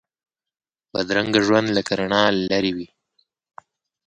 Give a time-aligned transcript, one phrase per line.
[0.93, 2.87] بدرنګه ژوند له رڼا لرې وي